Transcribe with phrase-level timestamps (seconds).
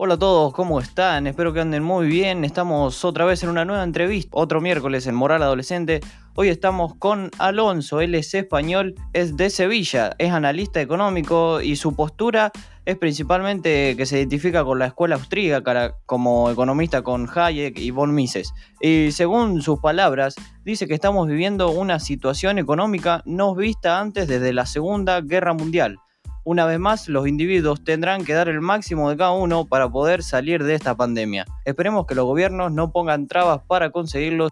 [0.00, 1.26] Hola a todos, ¿cómo están?
[1.26, 2.44] Espero que anden muy bien.
[2.44, 5.98] Estamos otra vez en una nueva entrevista, otro miércoles en Moral Adolescente.
[6.36, 11.96] Hoy estamos con Alonso, él es español, es de Sevilla, es analista económico y su
[11.96, 12.52] postura
[12.84, 18.14] es principalmente que se identifica con la escuela austríaca como economista con Hayek y von
[18.14, 18.54] Mises.
[18.80, 24.52] Y según sus palabras, dice que estamos viviendo una situación económica no vista antes desde
[24.52, 25.98] la Segunda Guerra Mundial
[26.48, 30.22] una vez más, los individuos tendrán que dar el máximo de cada uno para poder
[30.22, 31.44] salir de esta pandemia.
[31.66, 34.48] Esperemos que los gobiernos no pongan trabas para conseguirlo.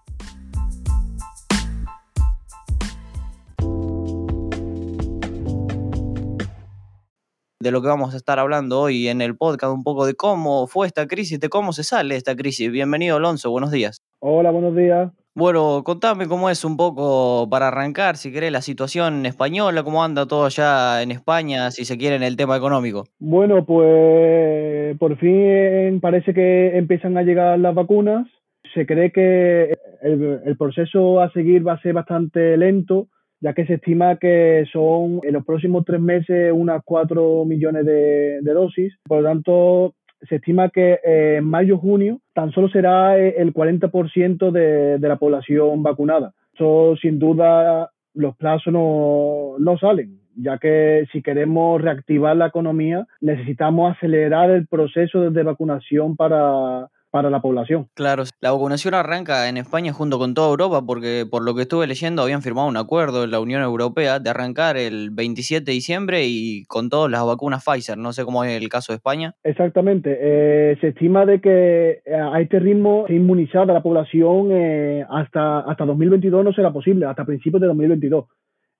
[7.59, 10.67] de lo que vamos a estar hablando hoy en el podcast, un poco de cómo
[10.67, 12.71] fue esta crisis, de cómo se sale esta crisis.
[12.71, 13.97] Bienvenido Alonso, buenos días.
[14.21, 15.11] Hola, buenos días.
[15.37, 20.25] Bueno, contame cómo es un poco para arrancar, si querés, la situación española, cómo anda
[20.25, 23.05] todo allá en España, si se quiere, en el tema económico.
[23.19, 28.27] Bueno, pues por fin parece que empiezan a llegar las vacunas.
[28.73, 33.09] Se cree que el, proceso a seguir va a ser bastante lento,
[33.43, 38.39] ya que se estima que son en los próximos tres meses unas cuatro millones de,
[38.41, 38.95] de dosis.
[39.05, 44.99] Por lo tanto, se estima que en mayo-junio tan solo será eh, el 40% de,
[44.99, 46.33] de la población vacunada.
[46.55, 53.07] Eso sin duda los plazos no, no salen, ya que si queremos reactivar la economía
[53.21, 57.89] necesitamos acelerar el proceso de vacunación para, para la población.
[57.95, 61.87] Claro, la vacunación arranca en España junto con toda Europa porque por lo que estuve
[61.87, 66.27] leyendo habían firmado un acuerdo en la Unión Europea de arrancar el 27 de diciembre
[66.27, 69.35] y con todas las vacunas Pfizer, no sé cómo es el caso de España.
[69.45, 75.07] Exactamente, eh, se estima de que eh, a este ritmo inmunizar a la población eh,
[75.09, 78.27] hasta, hasta 2022 no será posible, hasta principios de 2022.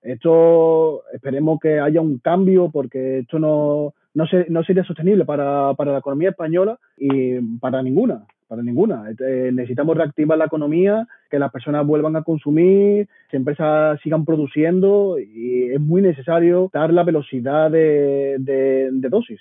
[0.03, 5.91] Esto esperemos que haya un cambio porque esto no, no, no sería sostenible para, para,
[5.91, 9.03] la economía española y para ninguna, para ninguna.
[9.11, 15.19] Eh, necesitamos reactivar la economía, que las personas vuelvan a consumir, que empresas sigan produciendo
[15.19, 19.39] y es muy necesario dar la velocidad de, de dosis.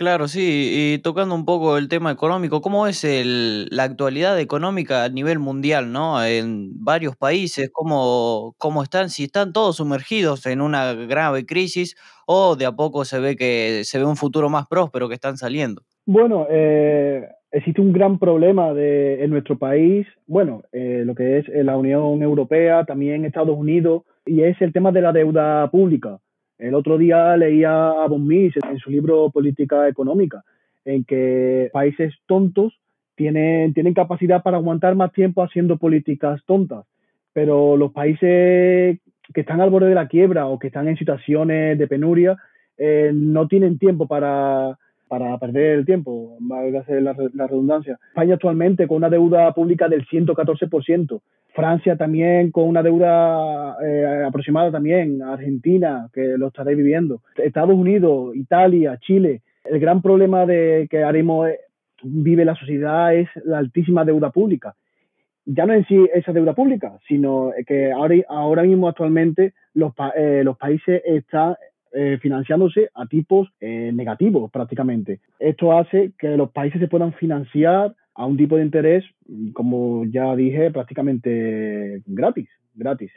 [0.00, 5.04] Claro, sí, y tocando un poco el tema económico, ¿cómo es el, la actualidad económica
[5.04, 6.24] a nivel mundial, ¿no?
[6.24, 9.10] En varios países, ¿cómo, ¿cómo están?
[9.10, 11.96] Si están todos sumergidos en una grave crisis
[12.26, 15.36] o de a poco se ve que se ve un futuro más próspero que están
[15.36, 15.82] saliendo.
[16.06, 21.44] Bueno, eh, existe un gran problema de, en nuestro país, bueno, eh, lo que es
[21.48, 26.20] la Unión Europea, también Estados Unidos, y es el tema de la deuda pública.
[26.60, 30.44] El otro día leía a Von Mises en su libro Política Económica,
[30.84, 32.78] en que países tontos
[33.14, 36.84] tienen, tienen capacidad para aguantar más tiempo haciendo políticas tontas,
[37.32, 38.98] pero los países
[39.32, 42.36] que están al borde de la quiebra o que están en situaciones de penuria
[42.76, 44.78] eh, no tienen tiempo para,
[45.10, 46.38] para perder el tiempo,
[46.86, 47.98] ser la, la, redundancia.
[48.10, 51.20] España actualmente con una deuda pública del 114%,
[51.52, 58.36] Francia también con una deuda eh, aproximada también, Argentina, que lo estaréis viviendo, Estados Unidos,
[58.36, 59.42] Italia, Chile.
[59.64, 61.56] El gran problema de que ahora
[62.04, 64.76] vive la sociedad es la altísima deuda pública.
[65.44, 70.42] Ya no en sí esa deuda pública, sino que ahora, ahora mismo actualmente los, eh,
[70.44, 71.56] los países están
[71.92, 75.20] eh, financiándose a tipos eh, negativos prácticamente.
[75.38, 79.04] Esto hace que los países se puedan financiar a un tipo de interés,
[79.52, 83.10] como ya dije, prácticamente gratis, gratis.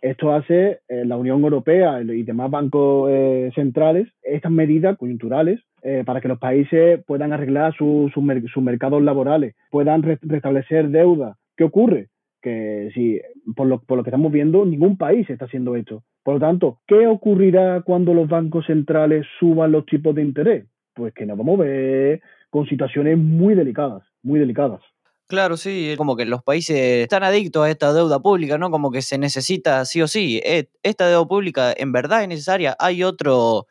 [0.00, 5.60] Esto hace eh, la Unión Europea y demás bancos eh, centrales estas medidas coyunturales
[6.06, 8.16] para que los países puedan arreglar sus
[8.58, 11.36] mercados laborales, puedan restablecer deuda.
[11.56, 12.06] ¿Qué ocurre?
[12.42, 13.20] Que si,
[13.54, 16.02] por lo, por lo que estamos viendo, ningún país está haciendo esto.
[16.24, 20.66] Por lo tanto, ¿qué ocurrirá cuando los bancos centrales suban los tipos de interés?
[20.94, 22.20] Pues que nos vamos a ver
[22.50, 24.80] con situaciones muy delicadas muy delicadas.
[25.28, 28.70] Claro, sí, como que los países están adictos a esta deuda pública, ¿no?
[28.70, 30.40] Como que se necesita sí o sí.
[30.44, 32.76] Eh, esta deuda pública en verdad es necesaria.
[32.78, 33.66] Hay otro,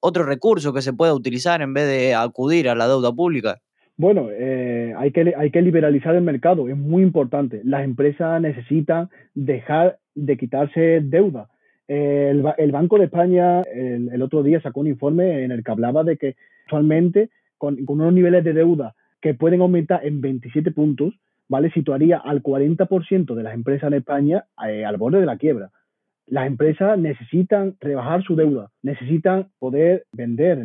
[0.00, 3.60] otro recurso que se pueda utilizar en vez de acudir a la deuda pública.
[4.02, 7.60] Bueno, eh, hay, que, hay que liberalizar el mercado, es muy importante.
[7.62, 11.50] Las empresas necesitan dejar de quitarse deuda.
[11.86, 15.70] El, el Banco de España el, el, otro día sacó un informe en el que
[15.70, 16.34] hablaba de que
[16.64, 21.14] actualmente con, unos niveles de deuda que pueden aumentar en 27 puntos,
[21.48, 21.70] ¿vale?
[21.70, 25.70] Situaría al 40% de las empresas en España eh, al borde de la quiebra.
[26.26, 30.64] Las empresas necesitan rebajar su deuda, necesitan poder vender.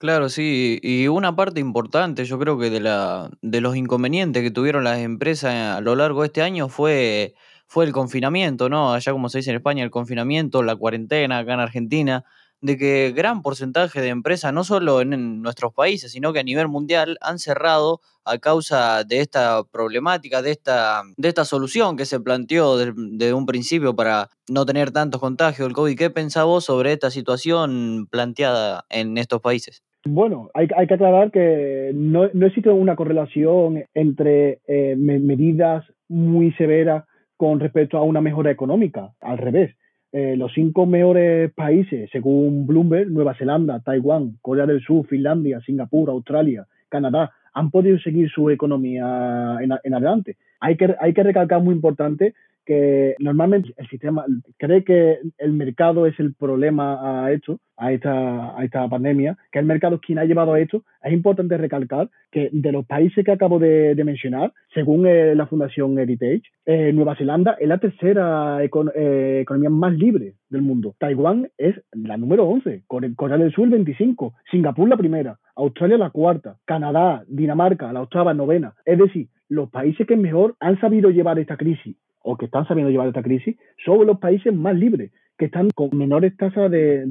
[0.00, 4.52] Claro, sí, y una parte importante, yo creo que de la de los inconvenientes que
[4.52, 7.34] tuvieron las empresas a lo largo de este año fue
[7.66, 8.92] fue el confinamiento, ¿no?
[8.94, 12.24] Allá como se dice en España, el confinamiento, la cuarentena, acá en Argentina,
[12.60, 16.68] de que gran porcentaje de empresas, no solo en, nuestros países, sino que a nivel
[16.68, 22.20] mundial, han cerrado a causa de esta problemática, de esta, de esta solución que se
[22.20, 25.98] planteó desde un principio para no tener tantos contagios del COVID.
[25.98, 29.82] ¿Qué pensás vos sobre esta situación planteada en estos países?
[30.04, 35.84] Bueno, hay, hay que aclarar que no, no existe una correlación entre eh, me- medidas
[36.08, 37.04] muy severas
[37.36, 39.10] con respecto a una mejora económica.
[39.20, 39.74] Al revés,
[40.12, 46.08] eh, los cinco mejores países, según Bloomberg, Nueva Zelanda, Taiwán, Corea del Sur, Finlandia, Singapur,
[46.10, 50.36] Australia, Canadá, han podido seguir su economía en, en adelante.
[50.60, 52.34] Hay que, hay que recalcar muy importante
[52.68, 54.26] que normalmente el sistema
[54.58, 59.58] cree que el mercado es el problema a esto, a esta, a esta pandemia, que
[59.58, 60.82] el mercado es quien ha llevado a esto.
[61.02, 65.98] Es importante recalcar que de los países que acabo de, mencionar, según eh, la Fundación
[65.98, 70.94] Heritage, eh, Nueva Zelanda es la tercera eh, economía más libre del mundo.
[70.98, 75.96] Taiwán es la número 11, Core- Corea del Sur el 25, Singapur la primera, Australia
[75.96, 78.74] la cuarta, Canadá, Dinamarca la octava, novena.
[78.84, 81.96] Es decir, los países que mejor han sabido llevar esta crisis
[82.30, 85.96] o que están sabiendo llevar esta crisis son los países más libres, que están con
[85.96, 87.04] menores tasas de,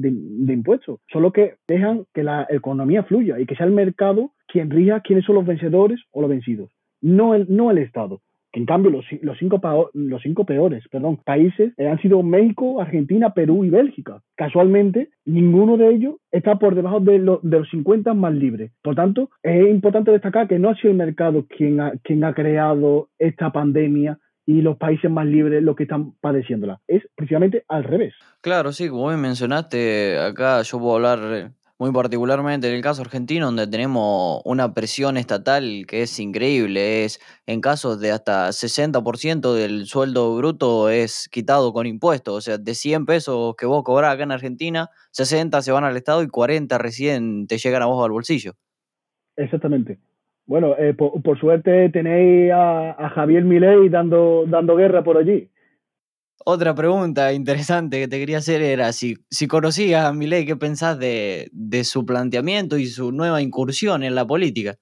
[0.48, 1.00] impuestos.
[1.12, 5.24] Solo que dejan que la economía fluya y que sea el mercado quien rija quiénes
[5.24, 6.70] son los vencedores o los vencidos,
[7.00, 8.20] no el, no el Estado.
[8.52, 9.60] En cambio los, los, cinco,
[9.92, 14.22] los cinco peores perdón, países eh, han sido México, Argentina, Perú y Bélgica.
[14.36, 18.70] Casualmente, ninguno de ellos está por debajo de, lo- de los 50 más libres.
[18.82, 22.32] Por tanto, es importante destacar que no ha sido el mercado quien ha, quien ha
[22.34, 24.18] creado esta pandemia
[24.48, 26.80] y los países más libres los que están padeciéndola.
[26.88, 28.14] Es precisamente al revés.
[28.40, 33.02] Claro, sí, como bien mencionaste, acá yo puedo hablar eh, muy particularmente en el caso
[33.02, 39.52] argentino, donde tenemos una presión estatal que es increíble, es en casos de hasta 60%
[39.52, 44.14] del sueldo bruto es quitado con impuestos, o sea, de 100 pesos que vos cobrás
[44.14, 48.02] acá en Argentina, 60 se van al Estado y 40 recién te llegan a vos
[48.02, 48.54] al bolsillo.
[49.36, 49.98] Exactamente.
[50.48, 55.50] Bueno, eh, por, por suerte tenéis a, a Javier Milei dando, dando guerra por allí.
[56.44, 60.98] Otra pregunta interesante que te quería hacer era si, si conocías a Milei, ¿qué pensás
[60.98, 64.76] de, de su planteamiento y su nueva incursión en la política?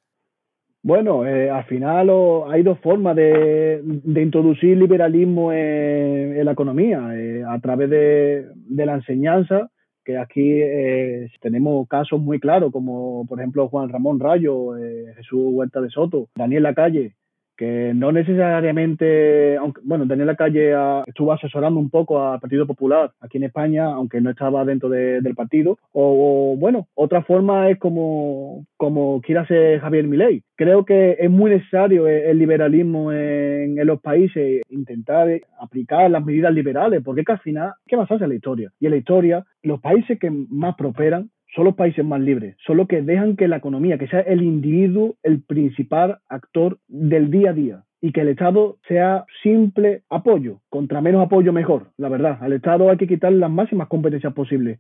[0.83, 2.11] Bueno, eh, al final
[2.49, 8.47] hay dos formas de, de introducir liberalismo en, en la economía, eh, a través de,
[8.55, 9.69] de la enseñanza,
[10.07, 15.41] que aquí eh, tenemos casos muy claros, como por ejemplo Juan Ramón Rayo, eh, Jesús
[15.51, 17.17] Huerta de Soto, Daniel Lacalle,
[17.57, 23.13] que no necesariamente, aunque, bueno, Daniel Lacalle ah, estuvo asesorando un poco al Partido Popular
[23.21, 25.79] aquí en España, aunque no estaba dentro de- del partido.
[25.93, 30.43] O, bueno, otra forma es como, como quiera hacer Javier Milei.
[30.57, 35.29] Creo que es muy necesario el, liberalismo en, los países, intentar
[35.61, 38.73] aplicar las medidas liberales, porque que al final, ¿qué basarse en la historia?
[38.81, 42.77] Y en la historia, los países que más prosperan son los países más libres, son
[42.79, 47.51] los que dejan que la economía, que sea el individuo el principal actor del día
[47.51, 52.39] a día y que el Estado sea simple apoyo, contra menos apoyo mejor, la verdad.
[52.41, 54.79] Al Estado hay que quitar las máximas competencias posibles.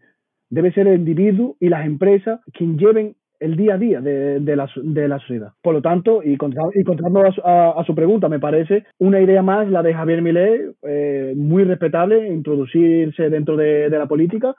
[0.50, 4.56] Debe ser el individuo y las empresas quien lleven el día a día de, de
[4.56, 5.52] la, de la sociedad.
[5.62, 8.84] Por lo tanto, y, contra, y contestando a, su- a- a su pregunta, me parece
[8.98, 14.06] una idea más la de Javier Milei, eh, muy respetable, introducirse dentro de, de la
[14.06, 14.54] política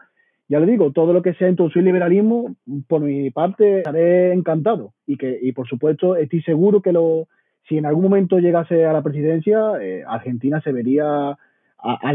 [0.50, 2.56] ya le digo, todo lo que sea introducir liberalismo,
[2.88, 4.94] por mi parte, estaré encantado.
[5.06, 7.27] Y que, y por supuesto, estoy seguro que lo,
[7.68, 11.38] si en algún momento llegase a la presidencia, eh, Argentina se vería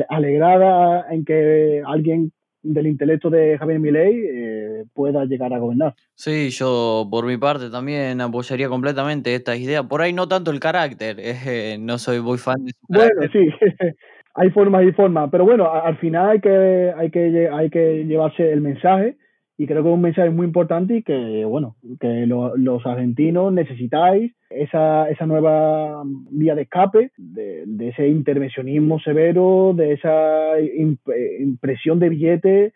[0.08, 5.94] alegrada en que alguien del intelecto de Javier Milei eh, pueda llegar a gobernar.
[6.14, 9.84] Sí, yo por mi parte también apoyaría completamente estas ideas.
[9.86, 13.30] Por ahí no tanto el carácter, eh, no soy muy fan de su Bueno, carácter.
[13.32, 13.96] sí,
[14.34, 18.50] hay formas y formas, pero bueno, al final hay que, hay que, hay que llevarse
[18.52, 19.16] el mensaje
[19.58, 23.52] y creo que es un mensaje muy importante y que, bueno, que lo- los argentinos
[23.52, 31.12] necesitáis esa, esa nueva vía de escape, de, de ese intervencionismo severo, de esa imp-
[31.14, 32.72] eh, impresión de billetes.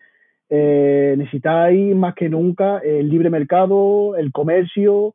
[0.49, 5.15] Eh, necesitáis más que nunca el libre mercado, el comercio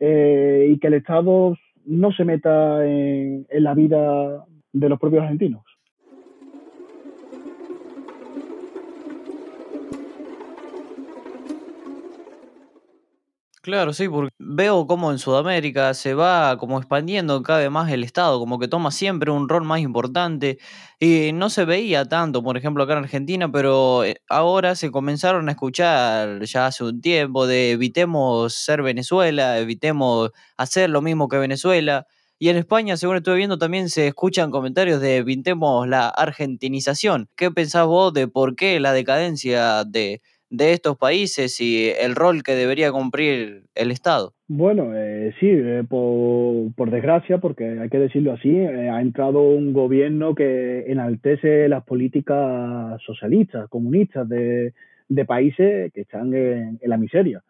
[0.00, 1.56] eh, y que el Estado
[1.86, 5.62] no se meta en, en la vida de los propios argentinos.
[13.64, 18.02] Claro, sí, porque veo como en Sudamérica se va como expandiendo cada vez más el
[18.02, 20.58] Estado, como que toma siempre un rol más importante
[20.98, 25.48] y no se veía tanto, por ejemplo, acá en Argentina, pero eh, ahora se comenzaron
[25.48, 31.38] a escuchar ya hace un tiempo de evitemos ser Venezuela, evitemos hacer lo mismo que
[31.38, 32.08] Venezuela.
[32.40, 37.28] Y en España, según estuve viendo, también se escuchan comentarios de evitemos la argentinización.
[37.36, 40.20] ¿Qué pensás vos de por qué la decadencia de
[40.52, 44.34] de estos países y el rol que debería cumplir el Estado.
[44.48, 49.40] Bueno, eh, sí, eh, por, por, desgracia, porque hay que decirlo así, eh, ha entrado
[49.40, 54.74] un gobierno que enaltece las políticas socialistas, comunistas de,
[55.08, 57.42] de países que están en, la miseria.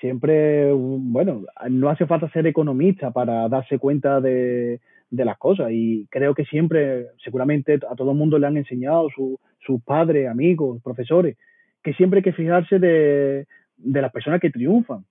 [0.00, 6.08] Siempre, bueno, no hace falta ser economista para darse cuenta de, de las cosas y
[6.10, 10.80] creo que siempre, seguramente a todo el mundo le han enseñado sus su padres, amigos,
[10.82, 11.36] profesores,
[11.82, 13.46] que siempre hay que fijarse de,
[13.76, 15.04] de las personas que triunfan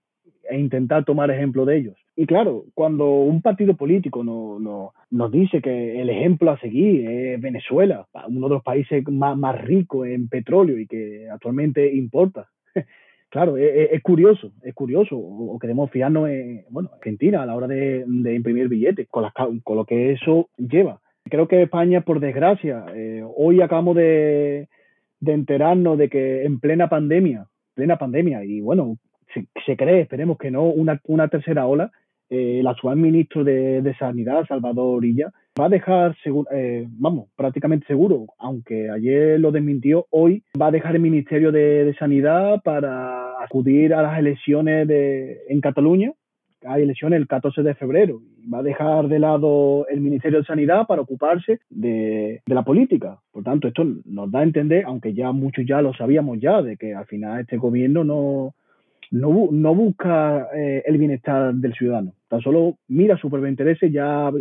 [0.50, 1.96] e intentar tomar ejemplo de ellos.
[2.16, 7.08] Y claro, cuando un partido político no, no, nos dice que el ejemplo a seguir
[7.10, 12.50] es Venezuela, uno de los países más, más ricos en petróleo y que actualmente importa,
[13.30, 17.68] claro, es, es, curioso, es curioso, o queremos fijarnos en bueno, Argentina a la hora
[17.68, 21.00] de, de imprimir billetes, con, las, con, lo que eso lleva.
[21.26, 24.68] Creo que España, por desgracia, eh, hoy acabamos de,
[25.20, 28.98] de enterarnos de que en plena pandemia, plena pandemia, y bueno,
[29.66, 31.92] se, cree, esperemos que no, una, una tercera ola,
[32.30, 36.16] eh, el actual ministro de, de, Sanidad, Salvador Illa, va a dejar,
[36.52, 41.86] eh, vamos, prácticamente seguro, aunque ayer lo desmintió, hoy va a dejar el Ministerio de,
[41.86, 46.14] de Sanidad para acudir a las elecciones de, en Cataluña.
[46.66, 48.22] Hay elecciones el 14 de febrero
[48.52, 53.20] va a dejar de lado el Ministerio de Sanidad para ocuparse de, la política.
[53.32, 56.78] Por tanto, esto nos da a entender, aunque ya muchos ya lo sabíamos ya, de
[56.78, 58.56] que al final este gobierno no,
[59.12, 63.80] no, no busca eh, el bienestar del ciudadano, tan solo mira su propio interés.
[63.92, 64.32] Ya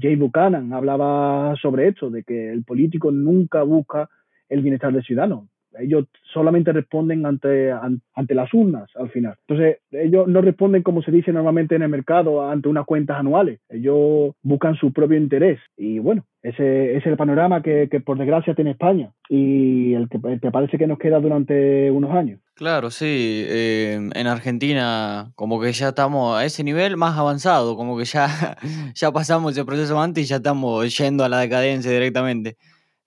[0.00, 4.08] Jay Buchanan hablaba sobre esto, de que el político nunca busca
[4.48, 5.48] el bienestar del ciudadano,
[5.78, 9.36] ellos solamente responden ante, ante las urnas al final.
[9.46, 13.60] Entonces, ellos no responden como se dice normalmente en el mercado ante unas cuentas anuales.
[13.68, 15.58] Ellos buscan su propio interés.
[15.76, 20.08] Y bueno, ese, ese es el panorama que, que, por desgracia tiene España y el
[20.08, 22.40] que, el que, parece que nos queda durante unos años.
[22.54, 23.44] Claro, sí.
[23.46, 28.56] Eh, en Argentina como que ya estamos a ese nivel más avanzado, como que ya,
[28.94, 32.56] ya pasamos ese proceso antes y ya estamos yendo a la decadencia directamente.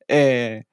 [0.07, 0.63] Eh,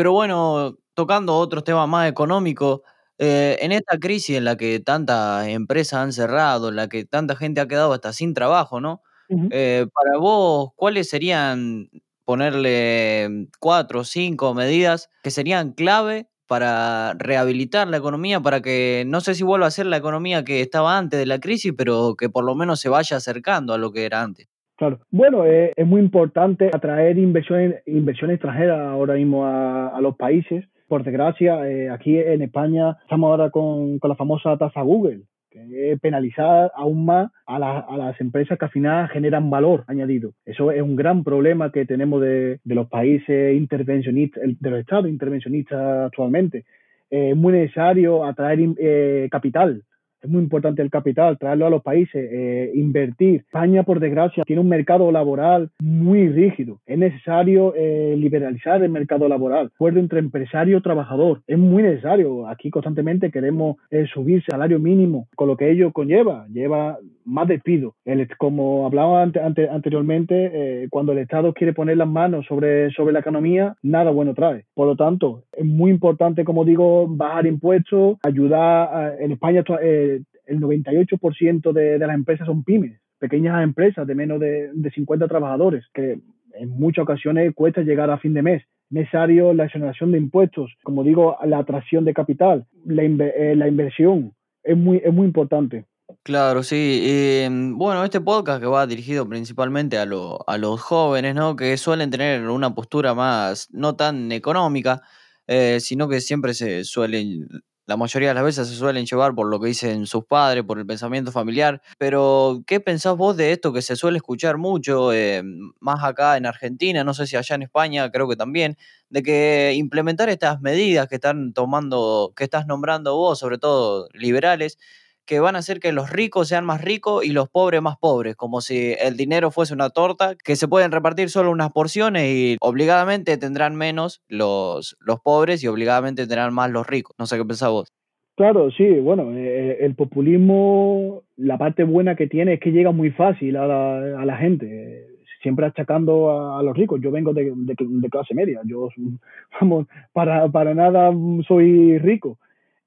[0.00, 2.80] Pero bueno, tocando otros temas más económicos,
[3.18, 7.36] eh, en esta crisis en la que tantas empresas han cerrado, en la que tanta
[7.36, 9.02] gente ha quedado hasta sin trabajo, ¿no?
[9.50, 11.90] Eh, para vos, ¿cuáles serían
[12.24, 19.20] ponerle cuatro o cinco medidas que serían clave para rehabilitar la economía, para que no
[19.20, 22.30] sé si vuelva a ser la economía que estaba antes de la crisis, pero que
[22.30, 24.48] por lo menos se vaya acercando a lo que era antes?
[24.80, 24.98] Claro.
[25.10, 30.64] Bueno, es muy importante atraer inversión, inversión extranjera ahora mismo a, los países.
[30.88, 36.00] Por desgracia, eh, aquí en España estamos ahora con, la famosa tasa Google, que es
[36.00, 40.32] penalizar aún más a, la, a, las empresas que al final generan valor añadido.
[40.46, 46.06] Eso es un gran problema que tenemos de, los países intervencionistas, de los estados intervencionistas
[46.06, 46.64] actualmente.
[47.10, 49.82] Es muy necesario atraer eh, capital
[50.22, 53.36] es muy importante el capital, traerlo a los países, eh, invertir.
[53.36, 56.78] España, por desgracia, tiene un mercado laboral muy rígido.
[56.86, 61.40] Es necesario eh, liberalizar el mercado laboral, acuerdo entre empresario y trabajador.
[61.46, 62.46] Es muy necesario.
[62.48, 66.46] Aquí constantemente queremos eh, subir salario mínimo, con lo que ello conlleva.
[66.52, 66.98] Lleva
[67.30, 67.94] más despido.
[68.04, 72.90] El, como hablaba ante, ante, anteriormente, eh, cuando el Estado quiere poner las manos sobre,
[72.90, 74.64] sobre la economía, nada bueno trae.
[74.74, 78.60] Por lo tanto, es muy importante, como digo, bajar impuestos, ayudar.
[78.60, 84.14] A, en España, eh, el 98% de, de las empresas son pymes, pequeñas empresas de
[84.14, 86.18] menos de, de 50 trabajadores, que
[86.54, 91.04] en muchas ocasiones cuesta llegar a fin de mes necesario la exoneración de impuestos, como
[91.04, 94.32] digo, la atracción de capital, la, eh, la inversión,
[94.62, 95.86] es muy, es muy importante.
[96.26, 97.00] Claro, sí.
[97.02, 101.56] Eh, bueno, este podcast que va dirigido principalmente a, a los jóvenes, ¿no?
[101.56, 105.00] Que suelen tener una postura más, no tan económica,
[105.46, 107.48] eh, sino que siempre se suelen,
[107.86, 110.78] la mayoría de las veces se suelen llevar por lo que dicen sus padres, por
[110.78, 111.80] el pensamiento familiar.
[111.96, 115.42] Pero, ¿qué pensás vos de esto que se suele escuchar mucho, eh,
[115.80, 118.76] más acá en Argentina, no sé si allá en España, creo que también,
[119.08, 124.78] de que implementar estas medidas que están tomando, que estás nombrando vos, sobre todo liberales,
[125.26, 128.36] que van a hacer que los ricos sean más ricos y los pobres más pobres,
[128.36, 132.56] como si el dinero fuese una torta que se pueden repartir solo unas porciones y
[132.60, 137.14] obligadamente tendrán menos los, los pobres y obligadamente tendrán más los ricos.
[137.18, 137.92] No sé qué pensás vos.
[138.40, 143.10] Claro, sí, bueno, eh, el populismo, la parte buena que tiene es que llega muy
[143.10, 145.06] fácil a la, a la gente,
[145.42, 147.00] siempre achacando a, los ricos.
[147.02, 148.88] Yo vengo de, de, clase media, yo,
[149.60, 151.12] vamos, para, para nada
[151.46, 152.38] soy rico.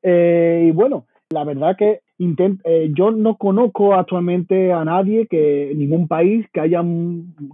[0.02, 6.08] Eh, y bueno, la verdad que eh, yo no conozco actualmente a nadie que ningún
[6.08, 6.84] país que haya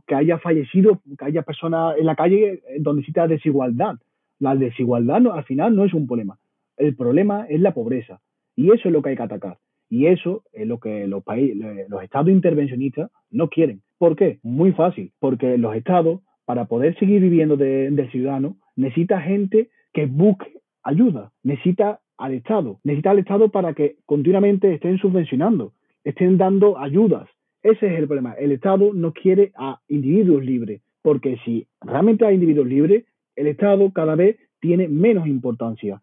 [0.06, 3.96] que haya fallecido, que haya personas en la calle donde exista desigualdad.
[4.40, 6.38] La desigualdad al final no es un problema.
[6.78, 8.22] El problema es la pobreza
[8.56, 9.58] y eso es lo que hay que atacar.
[9.90, 11.58] Y eso es lo que los países,
[11.90, 13.82] los estados intervencionistas no quieren.
[13.98, 14.40] ¿Por qué?
[14.44, 20.60] Muy fácil, porque los estados, para poder seguir viviendo del ciudadano, necesita gente que busque
[20.84, 22.80] ayuda, necesita al Estado.
[22.84, 25.74] Necesita al Estado para que continuamente estén subvencionando,
[26.04, 27.28] estén dando ayudas.
[27.64, 28.34] Ese es el problema.
[28.34, 33.92] El Estado no quiere a individuos libres, porque si realmente hay individuos libres, el Estado
[33.92, 36.02] cada vez tiene menos importancia.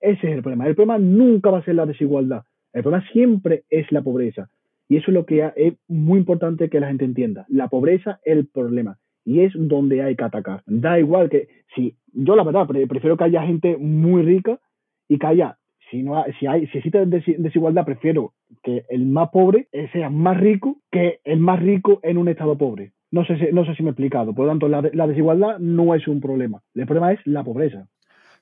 [0.00, 0.66] Ese es el problema.
[0.66, 2.44] El problema nunca va a ser la desigualdad.
[2.72, 4.50] El problema siempre es la pobreza.
[4.88, 7.46] Y eso es lo que es muy importante que la gente entienda.
[7.48, 8.98] La pobreza es el problema.
[9.24, 10.62] Y es donde hay que atacar.
[10.66, 14.60] Da igual que si yo la verdad prefiero que haya gente muy rica
[15.08, 15.58] y haya,
[15.90, 18.32] si, no si, hay, si existe desigualdad, prefiero
[18.62, 22.92] que el más pobre sea más rico que el más rico en un estado pobre.
[23.10, 24.34] No sé si, no sé si me he explicado.
[24.34, 26.62] Por lo tanto, la, la desigualdad no es un problema.
[26.74, 27.86] El problema es la pobreza.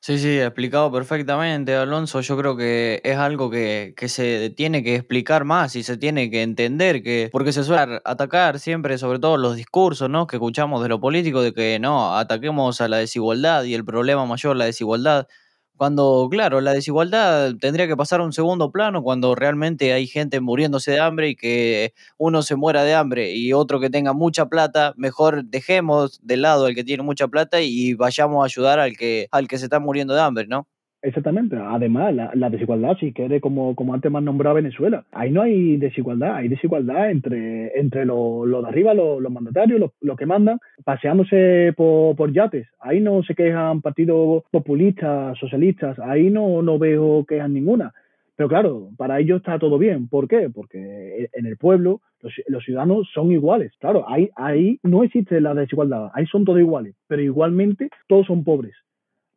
[0.05, 2.21] Sí, sí, explicado perfectamente, Alonso.
[2.23, 6.29] Yo creo que es algo que, que, se tiene que explicar más y se tiene
[6.29, 10.27] que entender, que porque se suele atacar siempre, sobre todo los discursos ¿no?
[10.27, 14.27] que escuchamos de lo político, de que no, ataquemos a la desigualdad y el problema
[14.27, 15.29] mayor, la desigualdad.
[15.77, 20.41] Cuando, claro, la desigualdad tendría que pasar a un segundo plano cuando realmente hay gente
[20.41, 24.47] muriéndose de hambre y que uno se muera de hambre y otro que tenga mucha
[24.47, 28.97] plata, mejor dejemos de lado al que tiene mucha plata y vayamos a ayudar al
[28.97, 30.69] que, al que se está muriendo de hambre, ¿no?
[31.03, 31.57] Exactamente.
[31.57, 36.37] Además, la, desigualdad, si quiere, como, como antes más nombrado Venezuela, ahí no hay desigualdad,
[36.37, 42.33] hay desigualdad entre, entre los de arriba, los, mandatarios, los, que mandan, paseándose por, por,
[42.33, 42.69] yates.
[42.79, 47.93] Ahí no se quejan partidos populistas, socialistas, ahí no, no veo quejas ninguna.
[48.37, 50.09] Pero claro, para ellos está todo bien.
[50.09, 50.51] ¿Por qué?
[50.55, 53.73] Porque en el pueblo los, los, ciudadanos son iguales.
[53.81, 58.45] Claro, ahí, ahí no existe la desigualdad, ahí son todos iguales, pero igualmente todos son
[58.45, 58.75] pobres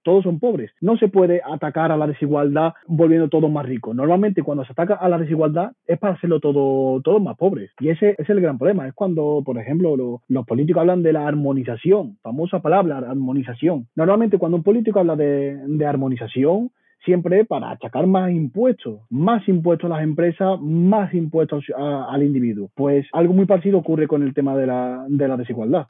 [0.05, 0.71] todos son pobres.
[0.79, 3.95] No se puede atacar a la desigualdad volviendo todos más ricos.
[3.95, 7.71] Normalmente cuando se ataca a la desigualdad es para hacerlo todo, todos más pobres.
[7.79, 8.87] Y ese es el gran problema.
[8.87, 13.87] Es cuando, por ejemplo, los políticos hablan de la armonización, famosa palabra, armonización.
[13.95, 16.69] Normalmente cuando un político habla de, armonización,
[17.03, 22.69] siempre para achacar más impuestos, más impuestos a las empresas, más impuestos al individuo.
[22.75, 25.87] Pues algo muy parecido ocurre con el tema de la, de la desigualdad.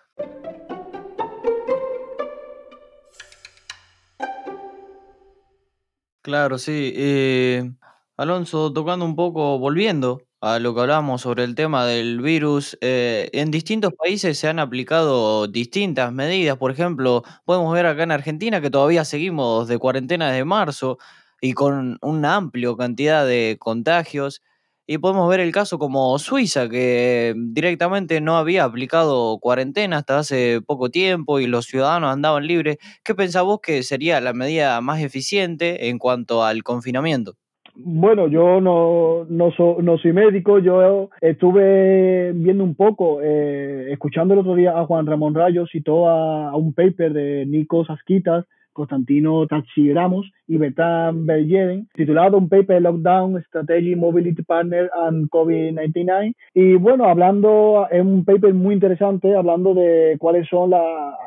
[6.25, 6.91] Claro, sí.
[6.95, 7.71] Eh,
[8.17, 13.29] Alonso, tocando un poco, volviendo a lo que hablábamos sobre el tema del virus, eh,
[13.31, 16.57] en distintos países se han aplicado distintas medidas.
[16.57, 20.97] Por ejemplo, podemos ver acá en Argentina que todavía seguimos de cuarentena desde marzo
[21.41, 24.41] y con una amplia cantidad de contagios.
[24.87, 30.61] Y podemos ver el caso como Suiza, que directamente no había aplicado cuarentena hasta hace
[30.61, 32.77] poco tiempo y los ciudadanos andaban libres.
[33.03, 37.33] ¿Qué pensás vos que sería la medida más eficiente en cuanto al confinamiento?
[37.73, 39.49] Bueno, yo no, no,
[39.81, 45.07] no soy médico, yo estuve viendo un poco, eh, escuchando el otro día a Juan
[45.07, 48.45] Ramón Rayo, citó a, a un paper de Nico Asquitas
[48.75, 56.35] Constantino Tachigramos y Bertrand Bergeren, titulado Un Paper Lockdown Strategy Mobility Partner and COVID-19.
[56.53, 60.83] Y bueno, hablando, es un paper muy interesante, hablando de cuáles son las,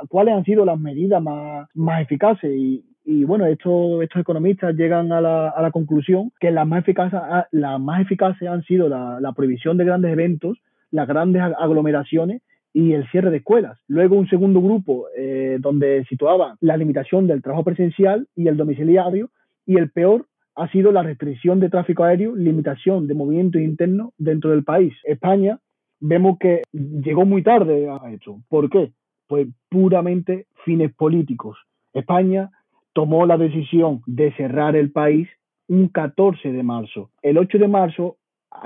[0.09, 5.11] cuáles han sido las medidas más, más eficaces y, y bueno, estos, estos economistas llegan
[5.13, 7.19] a la, a la conclusión que las más eficaces,
[7.51, 10.59] las más eficaces han sido la, la prohibición de grandes eventos,
[10.91, 13.79] las grandes aglomeraciones y el cierre de escuelas.
[13.89, 19.31] Luego un segundo grupo eh, donde situaban la limitación del trabajo presencial y el domiciliario
[19.67, 24.51] y el peor ha sido la restricción de tráfico aéreo, limitación de movimiento interno dentro
[24.51, 24.93] del país.
[25.05, 25.61] España
[26.01, 28.41] vemos que llegó muy tarde a esto.
[28.49, 28.93] ¿Por qué?
[29.29, 31.59] Pues puramente fines políticos.
[31.93, 32.51] España
[32.93, 35.29] tomó la decisión de cerrar el país
[35.69, 37.11] un 14 de marzo.
[37.23, 38.17] El 8 de marzo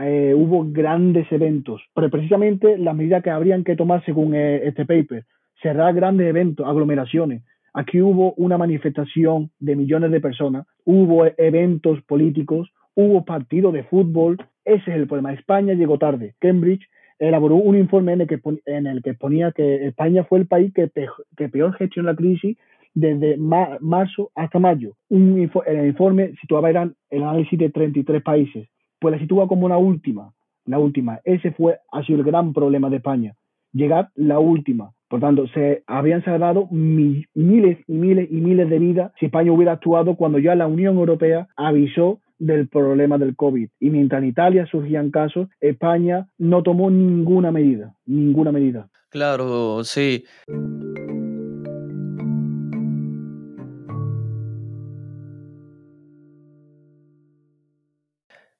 [0.00, 4.86] eh, hubo grandes eventos, pero precisamente las medidas que habrían que tomar según eh, este
[4.86, 5.24] paper,
[5.60, 7.42] cerrar grandes eventos, aglomeraciones.
[7.74, 14.38] Aquí hubo una manifestación de millones de personas, hubo eventos políticos, hubo partido de fútbol.
[14.64, 15.32] Ese es el problema.
[15.32, 16.34] España llegó tarde.
[16.38, 16.86] Cambridge
[17.18, 20.72] elaboró un informe en el que, en el que exponía que España fue el país
[20.74, 20.90] que,
[21.36, 22.56] que peor gestionó la crisis
[22.94, 24.96] desde marzo hasta mayo.
[25.08, 28.68] Un, el informe situaba eran el análisis de 33 países,
[29.02, 30.32] pues la sitúa como una última,
[30.64, 31.20] la última.
[31.24, 33.34] Ese fue, ha sido el gran problema de España,
[33.72, 34.92] llegar la última.
[35.08, 39.72] Por tanto, se habrían salvado miles y miles y miles de vidas si España hubiera
[39.72, 43.68] actuado cuando ya la Unión Europea avisó del problema del COVID.
[43.80, 48.88] Y mientras en Italia surgían casos, España no tomó ninguna medida, ninguna medida.
[49.10, 50.24] Claro, sí.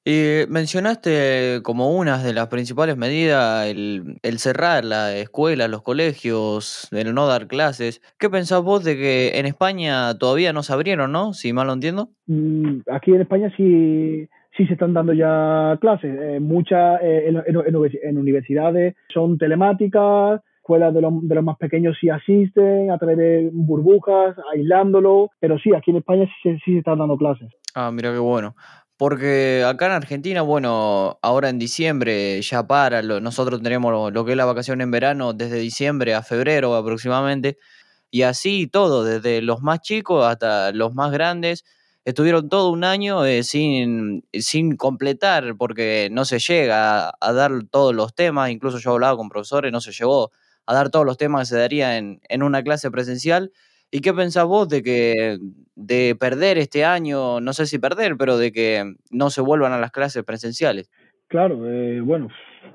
[0.05, 7.13] Y mencionaste como una de las principales medidas el, cerrar la escuela, los colegios, el
[7.13, 8.01] no dar clases.
[8.19, 11.31] ¿Qué pensás vos de que en España todavía no se abrieron, no?
[11.33, 12.09] Si mal lo entiendo.
[12.27, 16.13] Mm, aquí en España sí, sí se están dando ya clases.
[16.19, 22.91] Eh, muchas eh, en, universidades son telemáticas, escuelas de, de, los más pequeños sí asisten
[22.91, 27.15] a través de burbujas, aislándolo, pero sí, aquí en España sí, sí se están dando
[27.15, 27.49] clases.
[27.75, 28.53] Ah, mira qué bueno.
[28.97, 34.37] Porque acá en Argentina, bueno, ahora en diciembre ya para, nosotros tenemos lo, que es
[34.37, 37.57] la vacación en verano desde diciembre a febrero aproximadamente,
[38.11, 41.65] y así todo, desde los más chicos hasta los más grandes,
[42.05, 47.95] estuvieron todo un año eh, sin, sin completar, porque no se llega a, dar todos
[47.95, 50.31] los temas, incluso yo hablaba con profesores, no se llegó
[50.67, 53.51] a dar todos los temas que se daría en, en una clase presencial,
[53.95, 55.37] ¿Y qué pensás vos de que
[55.75, 59.77] de perder este año, no sé si perder, pero de que no se vuelvan a
[59.77, 60.89] las clases presenciales?
[61.27, 62.29] Claro, eh, bueno,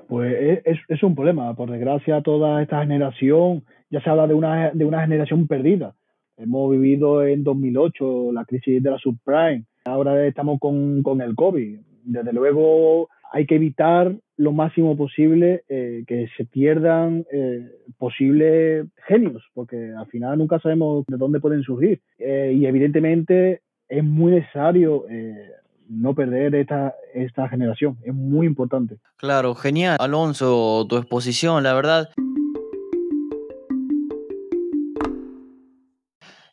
[0.07, 1.53] pues e, es, es, un problema.
[1.57, 5.93] Por desgracia, toda esta generación, ya se habla de una, de una generación perdida.
[6.37, 11.79] Hemos vivido en 2008 la crisis de la subprime, ahora estamos con, con el COVID.
[12.09, 17.69] Desde luego, hay que evitar lo máximo posible eh, que se pierdan eh,
[17.99, 22.01] posibles genios, porque al final nunca sabemos de dónde pueden surgir.
[22.17, 25.05] Eh, y evidentemente es muy necesario
[25.89, 28.97] no perder esta, esta generación, es muy importante.
[29.17, 32.09] Claro, genial, Alonso, tu exposición, la verdad.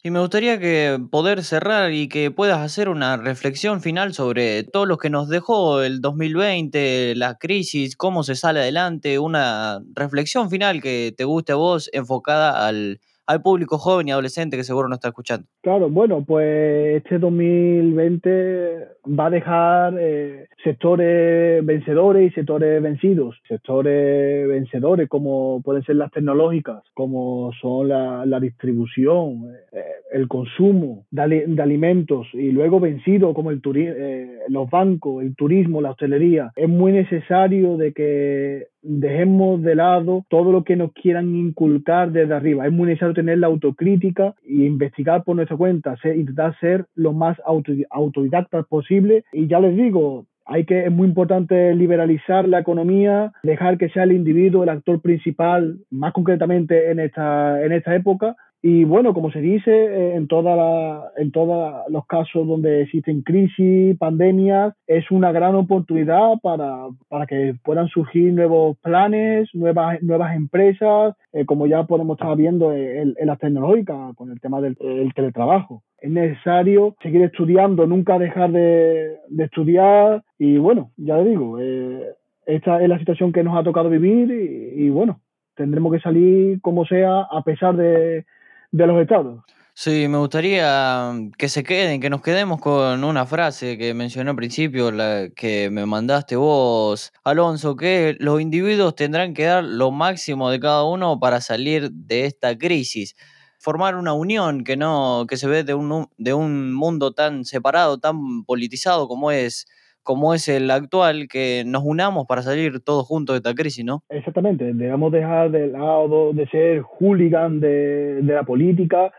[0.07, 4.87] Y me gustaría que poder cerrar y que puedas hacer una reflexión final sobre todo
[4.87, 10.81] lo que nos dejó el 2020, la crisis, cómo se sale adelante, una reflexión final
[10.81, 14.97] que te guste a vos enfocada al, al público joven y adolescente que seguro nos
[14.97, 15.47] está escuchando?
[15.63, 23.37] Claro, bueno, pues este 2020 va a dejar eh, sectores vencedores y sectores vencidos.
[23.49, 31.57] Sectores vencedores como pueden ser las tecnológicas, como son la, distribución, eh, el consumo de,
[31.61, 36.53] alimentos y luego vencidos como el eh, los bancos, el turismo, la hostelería.
[36.57, 42.35] Es muy necesario de que dejemos de lado todo lo que nos quieran inculcar desde
[42.35, 42.67] arriba.
[42.67, 47.37] Es muy necesario tener la autocrítica e investigar por nuestra cuenta, intentar ser lo más
[47.45, 49.25] autodidactas posible.
[49.33, 54.05] Y ya les digo, hay que, es muy importante liberalizar la economía, dejar que sea
[54.05, 59.31] el individuo el actor principal, más concretamente en esta, en esta época, y bueno, como
[59.31, 65.31] se dice, eh, en, toda en todos los casos donde existen crisis, pandemias, es una
[65.31, 71.85] gran oportunidad para, para que puedan surgir nuevos planes, nuevas, nuevas empresas, eh, como ya
[71.85, 74.77] podemos estar viendo en, las tecnológicas con el tema del
[75.15, 75.83] teletrabajo.
[76.01, 82.15] Es necesario seguir estudiando, nunca dejar de, estudiar y bueno, ya le digo, eh,
[82.47, 85.21] esta es la situación que nos ha tocado vivir y bueno,
[85.57, 88.25] tendremos que salir como sea a pesar de
[88.73, 89.43] de los estados.
[89.79, 94.31] Sí, me gustaría mm, que se queden, que nos quedemos con una frase que mencioné
[94.31, 99.91] al principio, la que me mandaste vos, Alonso, que los individuos tendrán que dar lo
[99.91, 103.17] máximo de cada uno para salir de esta crisis,
[103.59, 107.99] formar una unión que no, que se ve de un, de un mundo tan separado,
[107.99, 109.67] tan politizado como es
[110.07, 114.05] como es el actual, que nos unamos para salir todos juntos de esta crisis, ¿no?
[114.09, 119.13] Exactamente, debemos dejar de lado de ser hooligan de, de la política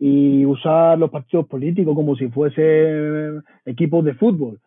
[0.00, 4.58] y usar los partidos políticos como si fuesen equipos de fútbol.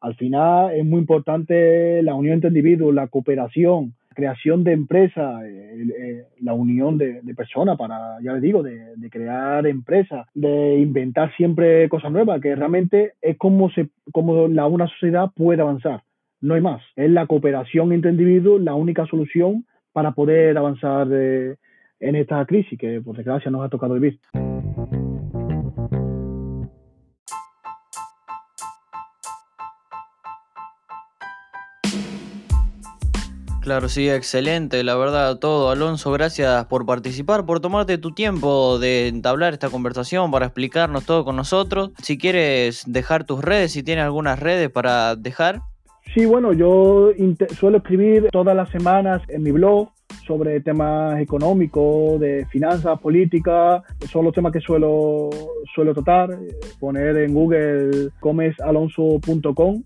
[0.00, 5.86] Al final es muy importante la unión entre individuos, la cooperación, creación de empresas, eh,
[5.98, 11.88] eh, la unión de, personas para, ya les digo, de, crear empresas, de inventar siempre
[11.88, 16.02] cosas nuevas, que realmente es como, se, como la, una sociedad puede avanzar.
[16.40, 16.82] No hay más.
[16.96, 21.56] Es la cooperación entre individuos la única solución para poder avanzar eh,
[22.00, 24.18] en esta crisis que, por desgracia, nos ha tocado vivir.
[33.64, 35.70] Claro, sí, excelente, la verdad, todo.
[35.70, 41.24] Alonso, gracias por participar, por tomarte tu tiempo de entablar esta conversación, para explicarnos todo
[41.24, 41.92] con nosotros.
[42.02, 45.62] Si quieres dejar tus redes, si tienes algunas redes para dejar.
[46.12, 47.12] Sí, bueno, yo
[47.58, 49.88] suelo escribir todas las semanas en mi blog
[50.26, 53.82] sobre temas económicos, de finanzas, políticas.
[54.10, 55.30] Son los temas que suelo,
[55.74, 56.38] suelo tratar.
[56.78, 59.82] Poner en Google comesalonso.com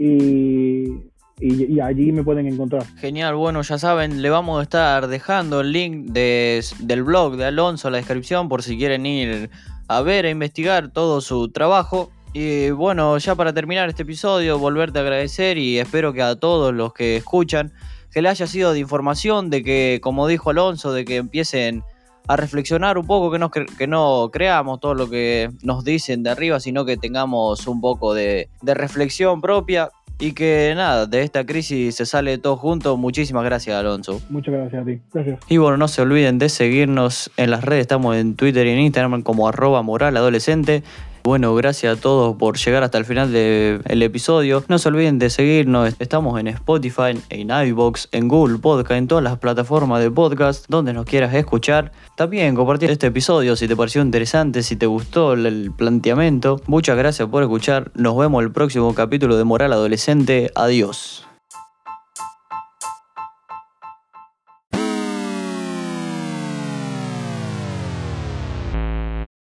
[0.00, 2.84] y y, allí me pueden encontrar.
[2.96, 7.88] Genial, bueno, ya saben, le vamos a estar dejando el link del blog de Alonso
[7.88, 9.50] en la descripción por si quieren ir
[9.88, 12.10] a ver, e investigar todo su trabajo.
[12.32, 16.72] Y bueno, ya para terminar este episodio, volverte a agradecer y espero que a todos
[16.72, 17.72] los que escuchan,
[18.12, 21.82] que le haya sido de información, de que, como dijo Alonso, de que empiecen
[22.28, 26.30] a reflexionar un poco, que no, que no creamos todo lo que nos dicen de
[26.30, 31.44] arriba, sino que tengamos un poco de, de reflexión propia y que nada, de esta
[31.46, 32.96] crisis se sale todo junto.
[32.98, 34.20] Muchísimas gracias, Alonso.
[34.28, 35.00] Muchas gracias a ti.
[35.12, 35.40] Gracias.
[35.48, 37.80] Y bueno, no se olviden de seguirnos en las redes.
[37.80, 40.82] Estamos en Twitter y en Instagram como arroba moral adolescente.
[41.22, 44.64] Bueno, gracias a todos por llegar hasta el final del episodio.
[44.68, 45.94] No se olviden de seguirnos.
[45.98, 50.94] Estamos en Spotify, en iVoox, en Google Podcast, en todas las plataformas de podcast donde
[50.94, 51.92] nos quieras escuchar.
[52.16, 56.60] También compartir este episodio si te pareció interesante, si te gustó el planteamiento.
[56.66, 57.92] Muchas gracias por escuchar.
[57.94, 60.50] Nos vemos el próximo capítulo de Moral Adolescente.
[60.54, 61.29] Adiós.